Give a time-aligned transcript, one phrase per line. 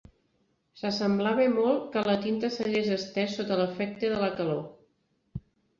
[0.81, 4.69] S'assemblava molt que la tinta s'hagués estès sota l'efecte de la calor.